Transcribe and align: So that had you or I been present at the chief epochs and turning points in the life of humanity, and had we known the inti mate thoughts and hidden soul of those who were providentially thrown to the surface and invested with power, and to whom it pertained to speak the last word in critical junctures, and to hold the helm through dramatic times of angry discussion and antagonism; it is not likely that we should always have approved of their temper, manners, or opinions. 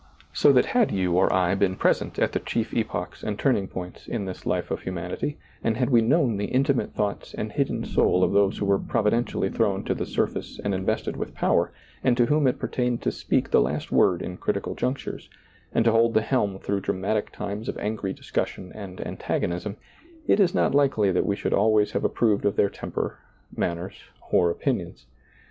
So 0.33 0.51
that 0.53 0.65
had 0.65 0.89
you 0.89 1.15
or 1.15 1.31
I 1.31 1.53
been 1.53 1.75
present 1.75 2.17
at 2.17 2.31
the 2.31 2.39
chief 2.39 2.73
epochs 2.73 3.21
and 3.21 3.37
turning 3.37 3.67
points 3.67 4.07
in 4.07 4.25
the 4.25 4.35
life 4.45 4.71
of 4.71 4.79
humanity, 4.81 5.37
and 5.63 5.77
had 5.77 5.91
we 5.91 6.01
known 6.01 6.37
the 6.37 6.47
inti 6.47 6.73
mate 6.75 6.95
thoughts 6.95 7.35
and 7.35 7.51
hidden 7.51 7.83
soul 7.85 8.23
of 8.23 8.31
those 8.31 8.57
who 8.57 8.65
were 8.65 8.79
providentially 8.79 9.51
thrown 9.51 9.83
to 9.83 9.93
the 9.93 10.07
surface 10.07 10.59
and 10.63 10.73
invested 10.73 11.17
with 11.17 11.35
power, 11.35 11.71
and 12.03 12.17
to 12.17 12.25
whom 12.25 12.47
it 12.47 12.57
pertained 12.57 13.03
to 13.03 13.11
speak 13.11 13.51
the 13.51 13.61
last 13.61 13.91
word 13.91 14.23
in 14.23 14.37
critical 14.37 14.73
junctures, 14.73 15.29
and 15.71 15.85
to 15.85 15.91
hold 15.91 16.15
the 16.15 16.21
helm 16.23 16.57
through 16.57 16.79
dramatic 16.79 17.31
times 17.31 17.69
of 17.69 17.77
angry 17.77 18.11
discussion 18.11 18.71
and 18.73 19.05
antagonism; 19.05 19.77
it 20.25 20.39
is 20.39 20.55
not 20.55 20.73
likely 20.73 21.11
that 21.11 21.27
we 21.27 21.35
should 21.35 21.53
always 21.53 21.91
have 21.91 22.03
approved 22.03 22.43
of 22.43 22.55
their 22.55 22.69
temper, 22.71 23.19
manners, 23.55 23.97
or 24.31 24.49
opinions. 24.49 25.05